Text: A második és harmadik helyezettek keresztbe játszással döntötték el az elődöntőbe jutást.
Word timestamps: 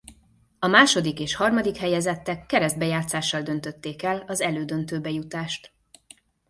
A 0.59 0.67
második 0.67 1.19
és 1.19 1.35
harmadik 1.35 1.75
helyezettek 1.77 2.45
keresztbe 2.45 2.85
játszással 2.85 3.41
döntötték 3.41 4.03
el 4.03 4.23
az 4.27 4.41
elődöntőbe 4.41 5.09
jutást. 5.09 5.73